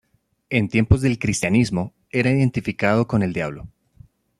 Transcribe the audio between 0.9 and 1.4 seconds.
del